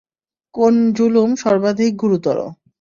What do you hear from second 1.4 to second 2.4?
সর্বাধিক গুরুতর?